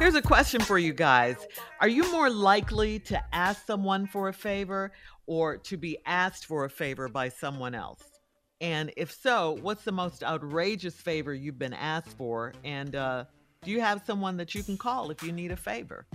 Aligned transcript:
Here's 0.00 0.14
a 0.14 0.22
question 0.22 0.62
for 0.62 0.78
you 0.78 0.94
guys. 0.94 1.36
Are 1.80 1.88
you 1.88 2.10
more 2.10 2.30
likely 2.30 2.98
to 3.00 3.22
ask 3.34 3.66
someone 3.66 4.06
for 4.06 4.28
a 4.28 4.32
favor 4.32 4.92
or 5.26 5.58
to 5.58 5.76
be 5.76 5.98
asked 6.06 6.46
for 6.46 6.64
a 6.64 6.70
favor 6.70 7.06
by 7.08 7.28
someone 7.28 7.74
else? 7.74 8.02
And 8.62 8.90
if 8.96 9.12
so, 9.12 9.58
what's 9.60 9.84
the 9.84 9.92
most 9.92 10.24
outrageous 10.24 10.94
favor 10.94 11.34
you've 11.34 11.58
been 11.58 11.74
asked 11.74 12.16
for? 12.16 12.54
And 12.64 12.96
uh, 12.96 13.24
do 13.62 13.70
you 13.70 13.82
have 13.82 14.02
someone 14.06 14.38
that 14.38 14.54
you 14.54 14.62
can 14.62 14.78
call 14.78 15.10
if 15.10 15.22
you 15.22 15.32
need 15.32 15.52
a 15.52 15.56
favor? 15.56 16.06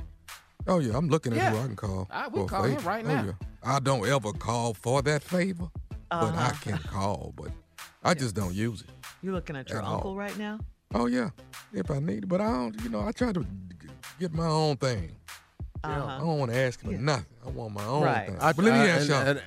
Oh 0.67 0.79
yeah, 0.79 0.97
I'm 0.97 1.07
looking 1.07 1.33
at 1.33 1.37
Yeah. 1.37 1.51
who 1.51 1.57
I 1.59 1.67
can 1.67 1.75
call. 1.75 2.07
I 2.09 2.25
for 2.25 2.31
will 2.31 2.45
a 2.45 2.49
call 2.49 2.63
him 2.63 2.75
favor. 2.77 2.89
right 2.89 3.05
Oh, 3.05 3.07
now. 3.07 3.23
yeah. 3.25 3.33
I 3.63 3.79
don't 3.79 4.07
ever 4.07 4.31
call 4.33 4.73
for 4.73 5.03
that 5.03 5.21
favor, 5.21 5.67
but 6.09 6.33
I 6.33 6.47
Uh-huh. 6.47 6.51
can 6.61 6.77
call. 6.79 7.33
But 7.37 7.51
I 8.03 8.15
just 8.15 8.33
don't 8.35 8.55
use 8.55 8.81
it. 8.81 8.89
You 9.21 9.31
looking 9.31 9.55
at 9.55 9.69
your 9.69 9.79
At 9.79 9.85
uncle 9.85 10.15
right 10.15 10.35
now? 10.39 10.59
Oh 10.95 11.05
yeah, 11.05 11.29
if 11.73 11.91
I 11.91 11.99
need 11.99 12.23
it, 12.23 12.27
but 12.27 12.41
I 12.41 12.51
don't. 12.51 12.81
You 12.81 12.89
know, 12.89 13.01
I 13.01 13.11
try 13.11 13.31
to 13.33 13.43
g- 13.43 13.47
get 14.19 14.33
my 14.33 14.47
own 14.47 14.77
thing. 14.77 15.15
Uh-huh. 15.83 15.93
I 15.93 15.97
Uh-huh. 15.97 16.19
don't 16.19 16.39
want 16.39 16.51
to 16.51 16.57
ask 16.57 16.81
him 16.81 16.91
for 16.95 17.01
nothing. 17.01 17.25
I 17.45 17.49
want 17.49 17.73
my 17.73 17.83
own 17.85 18.03
Right. 18.03 18.27
thing. 18.27 18.37
I, 18.39 18.53
but 18.53 18.65
let 18.65 18.73
me 18.73 18.79
I- 18.79 18.87
ask 18.87 19.01
and, 19.01 19.09
y'all. 19.09 19.27
And, 19.27 19.41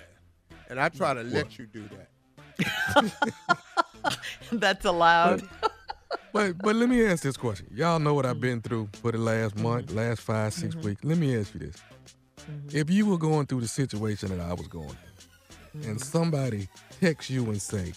and 0.71 0.81
I 0.81 0.89
try 0.89 1.15
to 1.15 1.23
let 1.23 1.59
you 1.59 1.67
do 1.67 1.89
that. 1.89 2.09
That's 4.53 4.85
allowed. 4.85 5.43
But 6.33 6.59
but 6.59 6.77
let 6.77 6.89
me 6.89 7.05
ask 7.07 7.23
this 7.23 7.37
question. 7.37 7.67
Y'all 7.75 7.99
know 7.99 8.15
what 8.15 8.27
I've 8.27 8.41
been 8.41 8.61
through 8.61 8.89
for 8.95 9.13
the 9.13 9.19
last 9.19 9.57
month, 9.57 9.87
mm-hmm. 9.87 9.97
last 9.97 10.21
five, 10.21 10.53
6 10.53 10.75
mm-hmm. 10.75 10.87
weeks. 10.87 11.05
Let 11.05 11.19
me 11.19 11.37
ask 11.39 11.55
you 11.55 11.61
this. 11.61 11.77
Mm-hmm. 12.41 12.77
If 12.77 12.91
you 12.91 13.07
were 13.07 13.19
going 13.19 13.47
through 13.47 13.61
the 13.63 13.69
situation 13.69 14.29
that 14.37 14.41
I 14.41 14.53
was 14.53 14.67
going 14.69 14.89
through, 14.89 15.83
and 15.91 16.01
somebody 16.01 16.69
texts 17.01 17.31
you 17.31 17.45
and 17.47 17.61
say, 17.61 17.93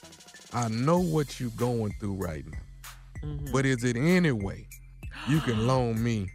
I 0.54 0.68
know 0.70 1.00
what 1.00 1.40
you're 1.40 1.50
going 1.52 1.94
through 2.00 2.14
right 2.16 2.46
now, 2.46 3.38
but 3.52 3.66
is 3.66 3.84
it 3.84 3.96
any 3.96 4.32
way 4.32 4.68
you 5.28 5.40
can 5.42 5.68
loan 5.68 6.02
me 6.04 6.30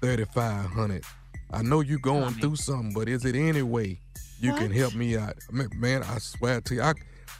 3500 0.00 1.04
I 1.52 1.62
know 1.62 1.80
you're 1.80 1.98
going 1.98 2.32
through 2.34 2.56
something, 2.56 2.92
but 2.92 3.08
is 3.08 3.24
it 3.24 3.34
any 3.34 3.62
way 3.62 3.98
you 4.40 4.54
can 4.54 4.70
help 4.70 4.94
me 4.94 5.16
out? 5.16 5.34
Ma- 5.50 5.64
Man, 5.76 6.02
I 6.04 6.18
swear 6.18 6.60
to 6.60 6.74
you, 6.74 6.82
I, 6.82 6.92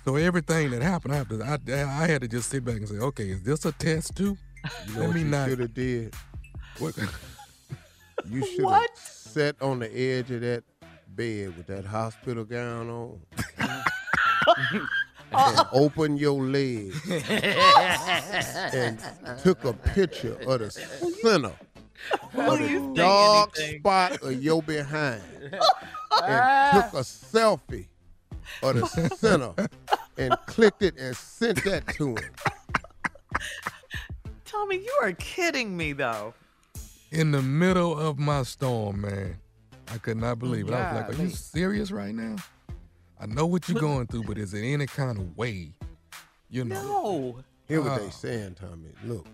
so 0.04 0.16
everything 0.16 0.70
that 0.72 0.82
happened, 0.82 1.14
I, 1.14 1.18
have 1.18 1.28
to, 1.28 1.42
I, 1.72 2.02
I 2.04 2.06
had 2.08 2.22
to 2.22 2.28
just 2.28 2.50
sit 2.50 2.64
back 2.64 2.76
and 2.76 2.88
say, 2.88 2.96
okay, 2.96 3.30
is 3.30 3.42
this 3.44 3.64
a 3.64 3.72
test 3.72 4.16
too? 4.16 4.36
You 4.88 4.94
know 4.94 5.00
Let 5.00 5.06
what 5.08 5.14
me 5.14 5.20
you 5.22 5.26
not. 5.28 5.48
should 5.48 5.58
have 5.60 5.74
did? 5.74 6.14
What? 6.78 6.98
You 8.28 8.44
should 8.44 8.68
have 8.68 8.88
sat 8.96 9.56
on 9.62 9.78
the 9.78 9.90
edge 9.90 10.30
of 10.30 10.42
that 10.42 10.62
bed 11.08 11.56
with 11.56 11.66
that 11.68 11.86
hospital 11.86 12.44
gown 12.44 12.90
on. 12.90 13.18
and 15.32 15.60
opened 15.72 16.18
your 16.20 16.42
leg 16.42 16.92
and 17.08 18.98
took 19.42 19.64
a 19.64 19.72
picture 19.72 20.34
of 20.46 20.60
the 20.60 20.70
center 21.22 21.52
the 22.34 22.56
say 22.56 22.94
dark 22.94 23.50
anything? 23.58 23.80
spot 23.80 24.22
of 24.22 24.42
your 24.42 24.62
behind 24.62 25.22
and 25.42 25.52
took 25.52 26.94
a 26.94 27.04
selfie 27.04 27.86
of 28.62 28.74
the 28.80 28.86
center 29.16 29.54
and 30.18 30.34
clicked 30.46 30.82
it 30.82 30.96
and 30.98 31.16
sent 31.16 31.62
that 31.64 31.86
to 31.94 32.08
him. 32.10 32.16
Tommy, 34.44 34.76
you 34.76 34.98
are 35.02 35.12
kidding 35.12 35.76
me 35.76 35.92
though. 35.92 36.34
in 37.10 37.30
the 37.30 37.42
middle 37.42 37.96
of 37.98 38.18
my 38.18 38.42
storm, 38.42 39.02
man. 39.02 39.36
I 39.92 39.98
could 39.98 40.16
not 40.16 40.32
oh, 40.32 40.36
believe 40.36 40.68
it. 40.68 40.74
I 40.74 40.92
was 40.92 41.02
like, 41.10 41.18
"Are 41.18 41.22
you 41.22 41.30
serious 41.30 41.90
right 41.90 42.14
now?" 42.14 42.36
I 43.20 43.26
know 43.26 43.46
what 43.46 43.68
you're 43.68 43.80
going 43.80 44.06
through, 44.06 44.22
but 44.24 44.38
is 44.38 44.54
it 44.54 44.62
any 44.64 44.86
kind 44.86 45.18
of 45.18 45.36
way, 45.36 45.74
you 46.48 46.64
know? 46.64 46.82
No. 46.82 47.36
Uh, 47.38 47.42
Hear 47.68 47.82
what 47.82 47.90
Wow. 47.92 47.98
they 47.98 48.10
saying, 48.10 48.54
Tommy. 48.58 48.88
Look, 49.04 49.26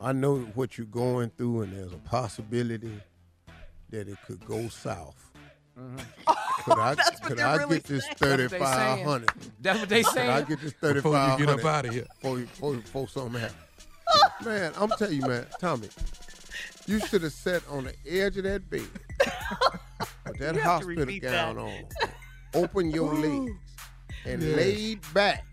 I 0.00 0.12
know 0.12 0.38
what 0.54 0.76
you're 0.78 0.86
going 0.86 1.30
through, 1.30 1.62
and 1.62 1.72
there's 1.72 1.92
a 1.92 1.96
possibility 1.98 3.00
that 3.90 4.08
it 4.08 4.18
could 4.26 4.44
go 4.46 4.68
south. 4.68 5.30
Mm-hmm. 5.78 5.96
Could 6.64 6.78
I, 6.78 6.94
That's 6.96 7.20
could 7.20 7.38
they're 7.38 7.46
I 7.46 7.56
really 7.56 7.76
get 7.76 7.84
this 7.84 8.06
thirty 8.16 8.48
five 8.48 9.02
hundred? 9.04 9.30
That's 9.60 9.80
what 9.80 9.88
they 9.88 10.02
five 10.02 10.12
saying. 10.12 10.30
hundred? 10.30 10.48
That's 10.48 10.60
what 10.60 10.60
they 10.60 10.60
Could 10.60 10.60
I 10.60 10.60
get 10.60 10.60
this 10.60 10.72
thirty 10.74 11.00
five 11.00 11.12
hundred? 11.38 11.46
Before 11.46 11.52
you 11.52 11.56
get 11.58 11.64
up 11.66 11.72
out 11.72 11.86
of 11.86 11.94
here. 11.94 12.06
Before, 12.20 12.36
before, 12.38 12.74
before 12.74 13.08
something 13.08 13.40
happens. 13.40 13.58
man, 14.44 14.72
I'm 14.78 14.90
telling 14.90 15.16
you, 15.20 15.26
man, 15.26 15.46
Tommy, 15.60 15.88
you 16.86 17.00
should 17.00 17.22
have 17.22 17.32
sat 17.32 17.62
on 17.70 17.84
the 17.84 17.94
edge 18.08 18.36
of 18.38 18.44
that 18.44 18.68
bed 18.70 18.80
with 20.26 20.38
that 20.38 20.54
You 20.54 20.60
have 20.60 20.80
to 20.80 20.86
hospital 20.94 21.18
gown 21.20 21.56
that. 21.56 21.62
on. 21.62 21.84
Open 22.54 22.90
your 22.90 23.14
legs 23.14 23.52
and 24.24 24.42
Yeah. 24.42 24.56
laid 24.56 25.00
back 25.14 25.44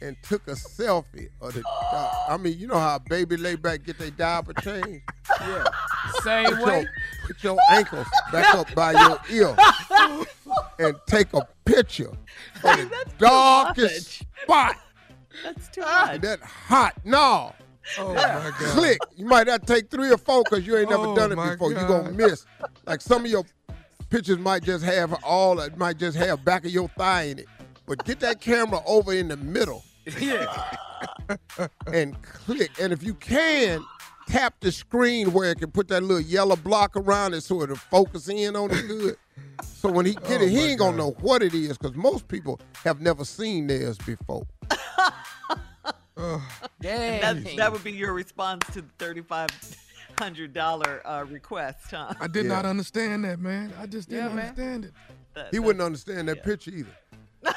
and 0.00 0.16
took 0.22 0.46
a 0.48 0.52
selfie 0.52 1.28
of 1.40 1.54
the. 1.54 1.62
I 2.28 2.36
mean, 2.40 2.58
you 2.58 2.66
know 2.66 2.78
how 2.78 2.96
a 2.96 3.00
baby 3.00 3.36
lay 3.36 3.56
back 3.56 3.84
get 3.84 3.98
their 3.98 4.10
diaper 4.10 4.52
changed. 4.54 5.02
Yeah. 5.40 5.64
Same 6.22 6.46
Put 6.56 6.64
way. 6.66 6.80
your, 6.80 6.88
put 7.26 7.44
your 7.44 7.58
ankles 7.70 8.06
back 8.32 8.54
up 8.54 8.74
by 8.74 8.92
your 8.92 9.18
ear 9.30 9.56
and 10.78 10.96
take 11.06 11.32
a 11.34 11.46
picture 11.64 12.08
of 12.10 12.16
the 12.62 13.04
darkest 13.18 14.22
spot. 14.42 14.76
That's 15.44 15.68
too 15.68 15.82
And 15.82 16.12
much. 16.12 16.20
that 16.22 16.40
hot 16.42 16.94
no. 17.04 17.52
Oh 17.98 18.12
my 18.12 18.20
God. 18.22 18.52
Click. 18.54 18.98
You 19.16 19.24
might 19.26 19.46
have 19.46 19.62
to 19.64 19.66
take 19.74 19.90
three 19.90 20.10
or 20.12 20.18
four 20.18 20.42
because 20.44 20.66
you 20.66 20.76
ain't 20.76 20.90
never 20.90 21.06
Oh, 21.06 21.16
done 21.16 21.32
it 21.32 21.36
before. 21.36 21.72
You're 21.72 21.88
gonna 21.88 22.12
miss. 22.12 22.44
Like 22.86 23.00
some 23.00 23.24
of 23.24 23.30
your 23.30 23.44
pictures 24.10 24.38
might 24.38 24.62
just 24.62 24.84
have 24.84 25.12
all 25.24 25.58
it 25.60 25.76
might 25.78 25.98
just 25.98 26.16
have 26.16 26.44
back 26.44 26.64
of 26.64 26.70
your 26.70 26.88
thigh 26.88 27.22
in 27.24 27.38
it. 27.40 27.46
But 27.86 28.04
get 28.04 28.20
that 28.20 28.40
camera 28.40 28.80
over 28.86 29.12
in 29.14 29.28
the 29.28 29.36
middle 29.38 29.82
Yeah. 30.20 30.70
and 31.92 32.20
click. 32.22 32.70
And 32.80 32.92
if 32.92 33.02
you 33.02 33.14
can, 33.14 33.84
tap 34.28 34.54
the 34.60 34.70
screen 34.72 35.32
where 35.32 35.50
it 35.50 35.58
can 35.58 35.70
put 35.70 35.88
that 35.88 36.02
little 36.02 36.20
yellow 36.20 36.56
block 36.56 36.96
around 36.96 37.34
it 37.34 37.42
so 37.42 37.62
it'll 37.62 37.76
focus 37.76 38.28
in 38.28 38.56
on 38.56 38.70
it 38.70 38.86
good. 38.86 39.16
So 39.62 39.90
when 39.90 40.06
he 40.06 40.14
get 40.14 40.40
Oh, 40.40 40.44
it, 40.44 40.50
he 40.50 40.56
my 40.56 40.62
ain't 40.62 40.78
gonna 40.78 40.96
know 40.96 41.10
what 41.20 41.42
it 41.42 41.54
is 41.54 41.76
because 41.78 41.96
most 41.96 42.28
people 42.28 42.60
have 42.84 43.00
never 43.00 43.24
seen 43.24 43.66
theirs 43.66 43.96
before. 43.98 44.46
Ugh. 46.16 46.40
Dang. 46.80 47.20
That, 47.20 47.56
that 47.56 47.72
would 47.72 47.84
be 47.84 47.92
your 47.92 48.12
response 48.12 48.66
to 48.72 48.82
the 48.82 48.88
thirty-five 48.98 49.48
hundred 50.18 50.52
dollar 50.52 51.00
uh, 51.06 51.24
request, 51.28 51.90
huh? 51.90 52.12
I 52.20 52.26
did 52.26 52.44
Yeah. 52.46 52.52
not 52.54 52.66
understand 52.66 53.24
that, 53.24 53.38
man. 53.38 53.72
I 53.80 53.86
just 53.86 54.08
didn't 54.08 54.30
Yeah, 54.30 54.34
man. 54.34 54.44
understand 54.48 54.84
it. 54.86 54.92
That- 55.34 55.48
He 55.52 55.58
wouldn't 55.60 55.82
understand 55.82 56.28
that 56.28 56.42
picture 56.42 56.72
either. 56.72 56.96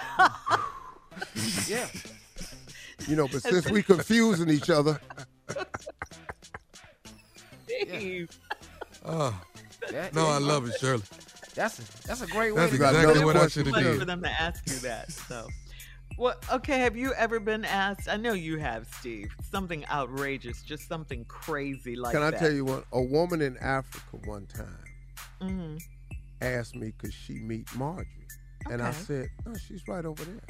Yeah. 1.68 1.88
You 3.07 3.15
know, 3.15 3.27
but 3.27 3.42
since 3.44 3.69
we 3.69 3.83
confusing 3.83 4.50
each 4.50 4.69
other, 4.69 5.00
Steve. 7.65 8.30
Oh, 9.06 9.39
That- 9.89 10.13
no, 10.13 10.27
I 10.27 10.38
love 10.38 10.68
it, 10.68 10.80
Shirley. 10.80 11.03
That's 11.56 11.80
a, 11.80 12.07
that's 12.07 12.21
a 12.21 12.27
great 12.27 12.51
way 12.53 12.62
That's 12.62 12.74
to 12.74 12.77
got 12.77 12.94
go. 12.94 13.00
exactly 13.00 13.25
what 13.25 13.36
I 13.36 13.48
should 13.48 13.68
for 13.68 13.75
have 13.75 13.83
Funny 13.86 14.00
for 14.00 14.06
them 14.06 14.21
to 14.24 14.30
ask 14.42 14.65
you 14.69 14.80
that. 14.80 15.12
So, 15.12 15.48
well, 16.18 16.36
okay. 16.51 16.80
Have 16.80 16.95
you 16.95 17.13
ever 17.13 17.39
been 17.39 17.65
asked? 17.65 18.07
I 18.07 18.15
know 18.15 18.33
you 18.33 18.57
have, 18.57 18.88
Steve. 19.00 19.31
Something 19.50 19.86
outrageous, 19.88 20.62
just 20.63 20.88
something 20.88 21.25
crazy 21.25 21.95
like 21.95 22.13
can 22.13 22.24
I 22.24 22.31
that. 22.31 22.39
tell 22.39 22.51
you 22.51 22.63
what? 22.63 22.86
A 22.94 23.01
woman 23.01 23.42
in 23.42 23.57
Africa 23.57 24.18
one 24.25 24.45
time 24.47 24.77
hmm 25.42 25.77
asked 26.42 26.75
me 26.75 26.92
could 26.97 27.13
she 27.13 27.33
meet 27.33 27.68
Marjorie, 27.75 28.06
and 28.71 28.81
I 28.81 28.92
said, 28.92 29.30
no, 29.45 29.54
she's 29.56 29.88
right 29.88 30.06
over 30.06 30.24
there. 30.24 30.42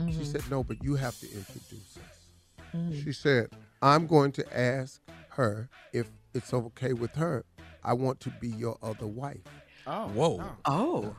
Mm-hmm. 0.00 0.18
She 0.18 0.24
said, 0.24 0.42
no, 0.50 0.62
but 0.62 0.82
you 0.82 0.94
have 0.96 1.18
to 1.20 1.26
introduce 1.26 1.96
us. 1.96 3.02
She 3.04 3.12
said, 3.12 3.48
I'm 3.82 4.06
going 4.06 4.32
to 4.32 4.58
ask 4.58 5.00
her 5.30 5.68
if 5.92 6.08
it's 6.34 6.52
okay 6.52 6.92
with 6.92 7.14
her. 7.16 7.44
I 7.82 7.94
want 7.94 8.20
to 8.20 8.30
be 8.40 8.48
your 8.48 8.76
other 8.82 9.06
wife. 9.06 9.40
Oh. 9.86 10.08
Whoa. 10.08 10.44
Oh, 10.66 11.16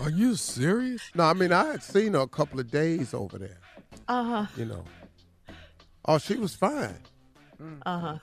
Are 0.00 0.10
you 0.10 0.34
serious? 0.34 1.00
No, 1.14 1.24
I 1.24 1.32
mean, 1.34 1.52
I 1.52 1.64
had 1.66 1.82
seen 1.82 2.14
her 2.14 2.20
a 2.20 2.26
couple 2.28 2.58
of 2.60 2.70
days 2.70 3.14
over 3.14 3.38
there, 3.38 3.58
uh 4.08 4.24
huh, 4.24 4.46
you 4.56 4.64
know. 4.64 4.84
Oh, 6.04 6.18
she 6.18 6.34
was 6.36 6.54
fine. 6.54 6.98
uh 7.86 7.98
huh. 8.00 8.18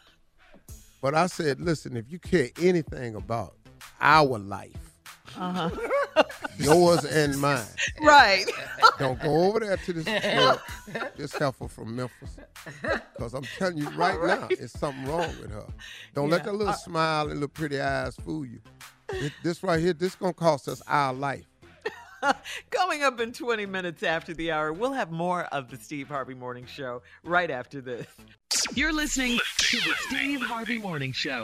But 1.01 1.15
I 1.15 1.27
said, 1.27 1.61
listen, 1.61 1.95
if 1.97 2.11
you 2.11 2.19
care 2.19 2.49
anything 2.61 3.15
about 3.15 3.55
our 4.01 4.37
life, 4.39 4.71
Uh 5.37 5.51
huh. 5.51 5.69
Yours 6.57 7.03
and 7.05 7.39
mine, 7.39 7.65
Right. 8.01 8.45
don't 8.99 9.21
go 9.21 9.45
over 9.47 9.59
there 9.59 9.77
to 9.77 9.93
this 9.93 10.23
girl, 10.23 10.61
this 11.15 11.33
heifer 11.33 11.67
from 11.67 11.95
Memphis. 11.95 12.37
Because 12.81 13.33
I'm 13.33 13.43
telling 13.57 13.77
you 13.77 13.89
right 13.91 14.21
now, 14.23 14.47
it's 14.51 14.77
something 14.79 15.05
wrong 15.05 15.29
with 15.41 15.51
her. 15.51 15.65
Don't 16.13 16.29
let 16.29 16.41
Yeah. 16.41 16.45
that 16.51 16.53
little 16.55 16.73
uh, 16.73 16.77
smile 16.77 17.23
and 17.29 17.33
little 17.35 17.47
pretty 17.49 17.79
eyes 17.79 18.15
fool 18.15 18.45
you. 18.45 18.59
It- 19.09 19.33
this 19.43 19.61
right 19.63 19.79
here, 19.79 19.93
this 19.93 20.15
going 20.15 20.33
to 20.33 20.39
cost 20.39 20.67
us 20.67 20.81
our 20.87 21.13
life. 21.13 21.45
Coming 22.71 23.03
up 23.03 23.19
in 23.19 23.33
20 23.33 23.65
minutes 23.67 24.01
after 24.01 24.33
the 24.33 24.51
hour, 24.51 24.73
we'll 24.73 24.93
have 24.93 25.11
more 25.11 25.43
of 25.45 25.69
the 25.69 25.77
Steve 25.77 26.07
Harvey 26.07 26.33
Morning 26.33 26.65
Show 26.65 27.03
right 27.23 27.51
after 27.51 27.81
this. 27.81 28.07
You're 28.73 28.93
listening 28.93 29.39
to 29.57 29.77
the 29.77 29.93
Steve 30.07 30.41
Harvey 30.41 30.79
Morning 30.79 31.11
Show. 31.11 31.43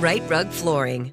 Rite 0.00 0.28
Rug 0.28 0.48
Flooring. 0.48 1.12